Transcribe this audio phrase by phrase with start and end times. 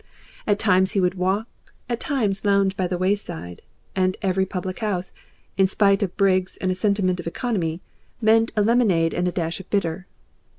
[0.47, 1.47] At times he would walk,
[1.87, 3.61] at times lounge by the wayside,
[3.95, 5.13] and every public house,
[5.57, 7.81] in spite of Briggs and a sentiment of economy,
[8.19, 10.07] meant a lemonade and a dash of bitter.